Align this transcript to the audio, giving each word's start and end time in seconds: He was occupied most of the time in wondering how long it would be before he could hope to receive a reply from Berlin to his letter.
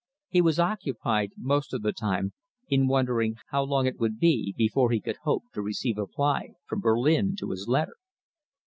He 0.29 0.41
was 0.41 0.57
occupied 0.59 1.33
most 1.37 1.75
of 1.75 1.83
the 1.83 1.93
time 1.93 2.33
in 2.67 2.87
wondering 2.87 3.35
how 3.49 3.61
long 3.61 3.85
it 3.85 3.99
would 3.99 4.17
be 4.17 4.51
before 4.57 4.89
he 4.89 4.99
could 4.99 5.17
hope 5.17 5.43
to 5.53 5.61
receive 5.61 5.99
a 5.99 6.01
reply 6.01 6.55
from 6.65 6.79
Berlin 6.81 7.35
to 7.35 7.51
his 7.51 7.67
letter. 7.67 7.97